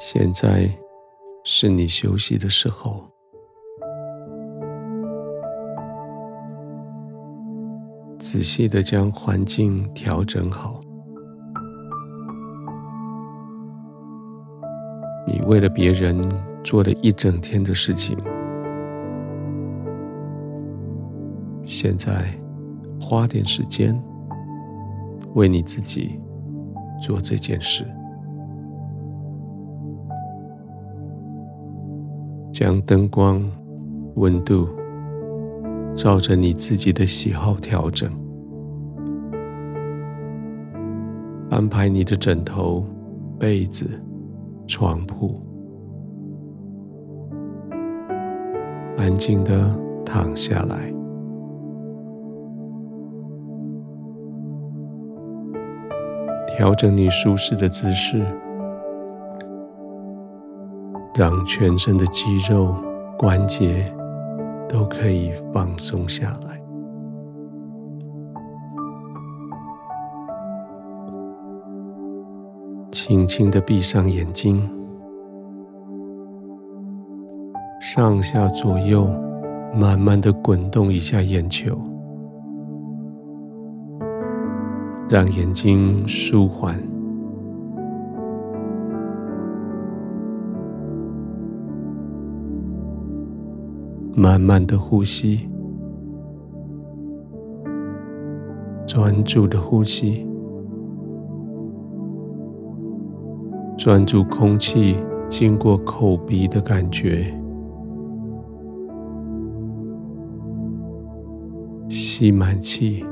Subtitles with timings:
[0.00, 0.70] 现在
[1.44, 3.04] 是你休息的时候，
[8.18, 10.80] 仔细的将环境调整好。
[15.26, 16.16] 你为了别人
[16.62, 18.16] 做了一整天的事情，
[21.64, 22.24] 现在
[23.00, 24.00] 花点时间
[25.34, 26.18] 为你自己
[27.02, 27.84] 做这件事。
[32.58, 33.40] 将灯光、
[34.16, 34.68] 温度
[35.94, 38.10] 照着你自己的喜好调整，
[41.50, 42.84] 安排你的枕头、
[43.38, 43.86] 被子、
[44.66, 45.40] 床铺，
[48.96, 49.72] 安静的
[50.04, 50.92] 躺下来，
[56.48, 58.26] 调整你舒适的姿势。
[61.14, 62.74] 让全身的肌肉、
[63.18, 63.92] 关节
[64.68, 66.60] 都可以放松下来，
[72.92, 74.68] 轻轻的闭上眼睛，
[77.80, 79.08] 上下左右
[79.74, 81.76] 慢慢的滚动一下眼球，
[85.08, 86.78] 让眼睛舒缓。
[94.18, 95.48] 慢慢的呼吸，
[98.84, 100.26] 专注的呼吸，
[103.76, 104.96] 专注空气
[105.28, 107.32] 经过口鼻的感觉，
[111.88, 113.04] 吸满气，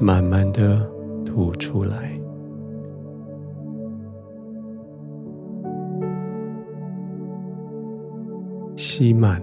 [0.00, 0.90] 慢慢的
[1.26, 2.23] 吐出来。
[8.96, 9.42] 吸满，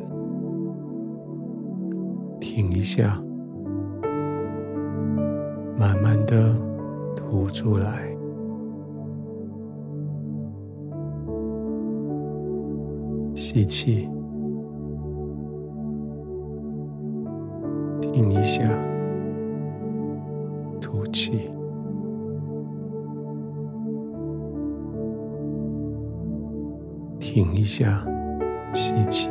[2.40, 3.22] 停一下，
[5.78, 6.56] 慢慢的
[7.18, 8.16] 吐出来。
[13.36, 14.08] 吸气，
[18.00, 18.64] 停一下，
[20.80, 21.52] 吐气，
[27.20, 28.08] 停一下。
[28.74, 29.30] 吸气，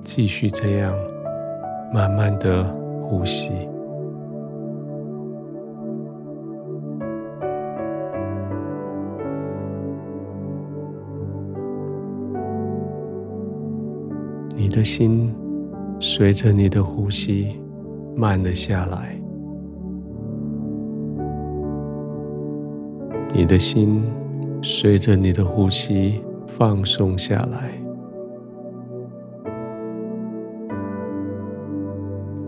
[0.00, 0.94] 继续这样
[1.92, 2.64] 慢慢的
[3.02, 3.52] 呼吸。
[14.56, 15.34] 你的心
[15.98, 17.60] 随着你的呼吸
[18.14, 19.19] 慢了下来。
[23.32, 24.02] 你的心
[24.60, 27.70] 随着你的呼吸放松下来，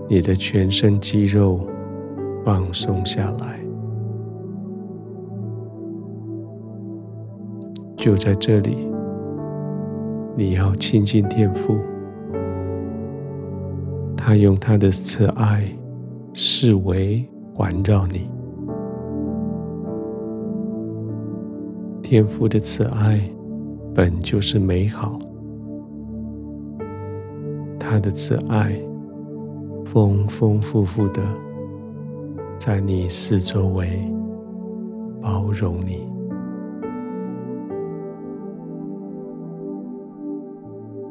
[0.09, 1.67] 你的全身肌肉
[2.45, 3.61] 放松下来，
[7.97, 8.77] 就在这里，
[10.37, 11.79] 你要亲近天父，
[14.17, 15.65] 他用他的慈爱
[16.35, 18.29] 视为环绕你。
[22.13, 23.19] 天父的慈爱
[23.95, 25.19] 本就是美好，
[27.81, 28.79] 他的慈爱
[29.87, 31.23] 丰丰富富的
[32.59, 33.89] 在你四周围
[35.23, 36.07] 包容你。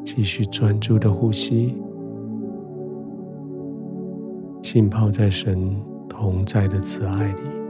[0.04, 1.76] 继续专注的呼吸，
[4.62, 5.76] 浸泡在神
[6.08, 7.61] 同在的慈爱里。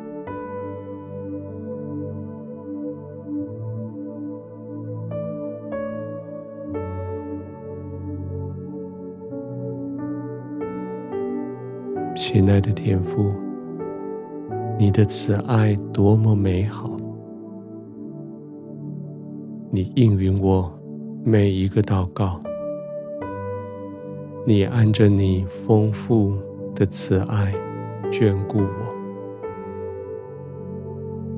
[12.15, 13.33] 亲爱的天父，
[14.79, 16.95] 你的慈爱多么美好！
[19.71, 20.71] 你应允我
[21.25, 22.39] 每一个祷告，
[24.47, 26.35] 你按着你丰富
[26.75, 27.55] 的慈爱
[28.11, 28.93] 眷顾我。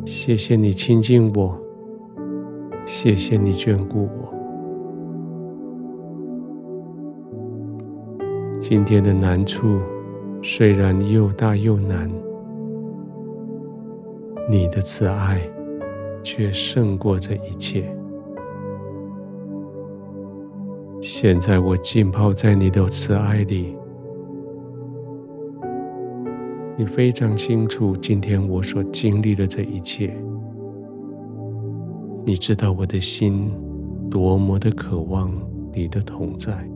[0.04, 1.56] 谢谢你亲近我，
[2.84, 4.34] 谢谢你眷顾我。
[8.58, 9.78] 今天的难处，
[10.46, 12.06] 虽然又大又难，
[14.46, 15.40] 你的慈爱
[16.22, 17.90] 却胜过这一切。
[21.00, 23.74] 现在我浸泡在你的慈爱里，
[26.76, 30.14] 你非常清楚今天我所经历的这一切。
[32.26, 33.50] 你知道我的心
[34.10, 35.32] 多么的渴望
[35.72, 36.68] 你的同在。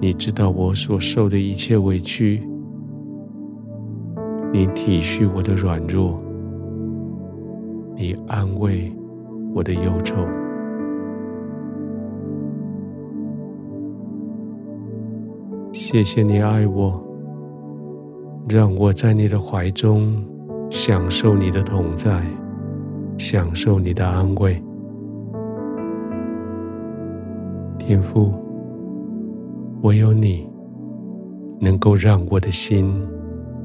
[0.00, 2.42] 你知道我所受的一切委屈。
[4.52, 6.20] 你体恤我的软弱。
[7.96, 8.92] 你安慰
[9.54, 10.16] 我的忧愁。
[15.72, 17.02] 谢谢你爱我，
[18.48, 20.24] 让我在你的怀中
[20.70, 22.22] 享受你的同在，
[23.16, 24.60] 享受你的安慰。
[27.78, 28.32] 天父，
[29.84, 30.48] 唯有你
[31.60, 33.06] 能够让我的心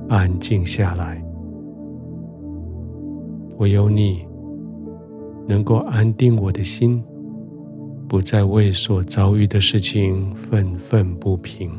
[0.09, 1.23] 安静下来，
[3.57, 4.27] 唯有你
[5.47, 7.01] 能够安定我的心，
[8.05, 11.71] 不再为所遭遇的事情愤愤不平。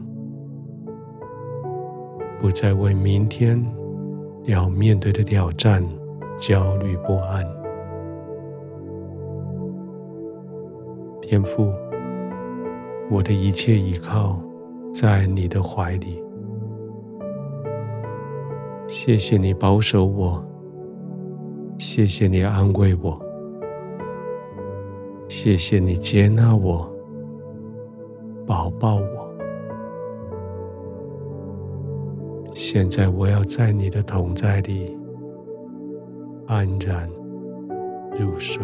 [2.41, 3.63] 不再为明天
[4.47, 5.87] 要面对的挑战
[6.39, 7.45] 焦虑不安。
[11.21, 11.71] 天赋，
[13.11, 14.41] 我的一切依靠
[14.95, 16.23] 在你的怀里。
[18.87, 20.43] 谢谢你保守我，
[21.79, 23.21] 谢谢你安慰我，
[25.29, 26.89] 谢谢你接纳我，
[28.47, 29.31] 保抱我。
[32.55, 34.97] 现在我要在你的同在里
[36.47, 37.09] 安然
[38.19, 38.63] 入睡。